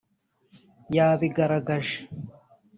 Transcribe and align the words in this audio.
yabigaragaje 0.95 1.97